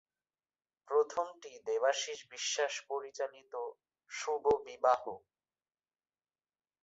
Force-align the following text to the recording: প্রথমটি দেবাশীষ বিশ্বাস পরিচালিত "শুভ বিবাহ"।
প্রথমটি 0.87 1.51
দেবাশীষ 1.67 2.19
বিশ্বাস 2.31 2.73
পরিচালিত 2.89 3.53
"শুভ 4.11 4.43
বিবাহ"। 4.65 5.03